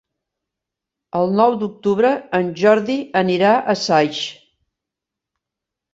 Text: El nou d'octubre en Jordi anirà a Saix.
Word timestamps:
El 1.19 1.33
nou 1.41 1.57
d'octubre 1.63 2.11
en 2.39 2.49
Jordi 2.63 2.97
anirà 3.23 3.55
a 3.59 3.77
Saix. 3.83 4.27